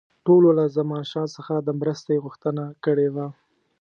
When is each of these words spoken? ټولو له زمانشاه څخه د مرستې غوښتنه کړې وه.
ټولو 0.25 0.49
له 0.57 0.65
زمانشاه 0.77 1.27
څخه 1.35 1.53
د 1.59 1.69
مرستې 1.81 2.15
غوښتنه 2.25 2.63
کړې 2.85 3.07
وه. 3.15 3.27